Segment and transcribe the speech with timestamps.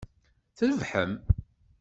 [0.57, 1.13] Trebḥem!